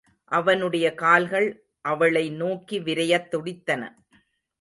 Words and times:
அவனுடைய 0.25 0.93
கால்கள் 0.93 1.63
அவளை 1.81 2.29
நோக்கி 2.29 2.79
விரையத் 2.79 3.27
துடித்தன. 3.27 3.95